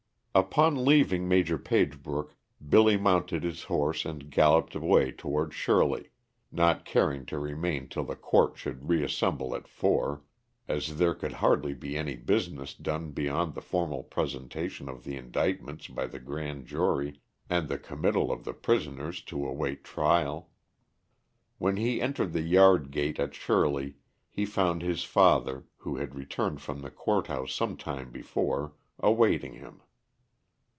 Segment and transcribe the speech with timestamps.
[0.39, 2.37] _Upon leaving Major Pagebrook
[2.69, 6.11] Billy mounted his horse and galloped away toward Shirley,
[6.53, 10.23] not caring to remain till the court should reassemble at four,
[10.69, 15.89] as there could hardly be any business done beyond the formal presentation of the indictments
[15.89, 20.49] by the grand jury and the committal of the prisoners to await trial.
[21.57, 23.95] When he entered the yard gate at Shirley
[24.29, 29.55] he found his father, who had returned from the court house some time before, awaiting
[29.55, 29.81] him.